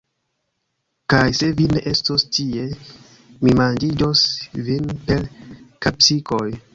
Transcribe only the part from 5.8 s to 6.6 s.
kapsikoj!